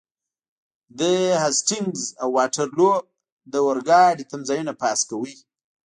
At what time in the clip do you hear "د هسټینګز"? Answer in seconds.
0.99-2.01